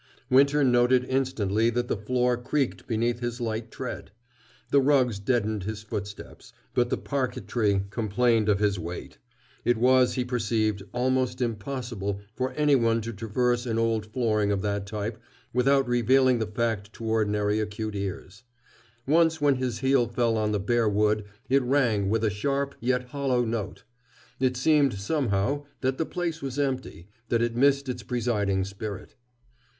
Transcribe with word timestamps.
Winter 0.31 0.63
noted 0.63 1.05
instantly 1.05 1.69
that 1.69 1.87
the 1.87 1.95
floor 1.95 2.35
creaked 2.35 2.87
beneath 2.87 3.19
his 3.19 3.39
light 3.39 3.69
tread. 3.69 4.09
The 4.71 4.81
rugs 4.81 5.19
deadened 5.19 5.61
his 5.65 5.83
footsteps, 5.83 6.51
but 6.73 6.89
the 6.89 6.97
parquetry 6.97 7.83
complained 7.91 8.49
of 8.49 8.57
his 8.57 8.79
weight. 8.79 9.19
It 9.63 9.77
was, 9.77 10.15
he 10.15 10.25
perceived, 10.25 10.81
almost 10.91 11.39
impossible 11.39 12.19
for 12.35 12.51
anyone 12.53 13.01
to 13.01 13.13
traverse 13.13 13.67
an 13.67 13.77
old 13.77 14.07
flooring 14.07 14.51
of 14.51 14.63
that 14.63 14.87
type 14.87 15.19
without 15.53 15.87
revealing 15.87 16.39
the 16.39 16.47
fact 16.47 16.91
to 16.93 17.05
ordinarily 17.05 17.59
acute 17.59 17.95
ears. 17.95 18.41
Once 19.05 19.39
when 19.39 19.57
his 19.57 19.81
heel 19.81 20.07
fell 20.07 20.35
on 20.35 20.51
the 20.51 20.59
bare 20.59 20.89
wood, 20.89 21.25
it 21.47 21.61
rang 21.61 22.09
with 22.09 22.23
a 22.23 22.31
sharp 22.31 22.73
yet 22.79 23.09
hollow 23.09 23.45
note. 23.45 23.83
It 24.39 24.57
seemed, 24.57 24.95
somehow, 24.95 25.65
that 25.81 25.99
the 25.99 26.07
place 26.07 26.41
was 26.41 26.57
empty 26.57 27.07
that 27.29 27.43
it 27.43 27.55
missed 27.55 27.87
its 27.87 28.01
presiding 28.01 28.63
spirit. 28.65 29.13